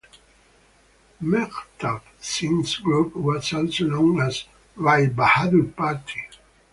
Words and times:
Mehtab 1.21 2.01
Singh's 2.19 2.77
group 2.77 3.15
was 3.15 3.53
also 3.53 3.85
known 3.85 4.19
as 4.19 4.45
'Rai 4.75 5.09
Bahadur 5.09 5.75
Party'. 5.75 6.27